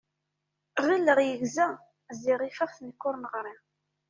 Ɣileɣ 0.87 1.19
yegza, 1.27 1.67
ziɣ 2.21 2.39
ifeɣ-t 2.49 2.77
nekk 2.81 3.01
ur 3.07 3.15
neɣṛi. 3.17 3.55